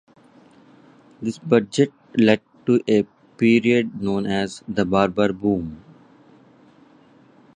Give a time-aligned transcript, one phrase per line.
[1.21, 3.03] This budget led to a
[3.37, 5.77] period known as "The Barber Boom".